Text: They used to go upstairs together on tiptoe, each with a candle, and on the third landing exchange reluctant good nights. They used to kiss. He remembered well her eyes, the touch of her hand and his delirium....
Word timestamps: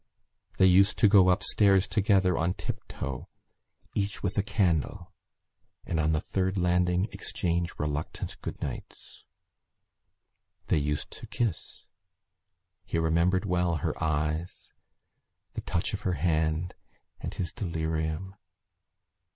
They 0.57 0.65
used 0.65 0.97
to 0.97 1.07
go 1.07 1.29
upstairs 1.29 1.87
together 1.87 2.35
on 2.35 2.55
tiptoe, 2.55 3.29
each 3.93 4.23
with 4.23 4.35
a 4.35 4.41
candle, 4.41 5.13
and 5.85 5.99
on 5.99 6.11
the 6.11 6.19
third 6.19 6.57
landing 6.57 7.07
exchange 7.11 7.75
reluctant 7.77 8.35
good 8.41 8.59
nights. 8.63 9.25
They 10.69 10.79
used 10.79 11.11
to 11.11 11.27
kiss. 11.27 11.83
He 12.83 12.97
remembered 12.97 13.45
well 13.45 13.75
her 13.75 13.93
eyes, 14.03 14.73
the 15.53 15.61
touch 15.61 15.93
of 15.93 16.01
her 16.01 16.13
hand 16.17 16.73
and 17.19 17.35
his 17.35 17.51
delirium.... 17.51 18.33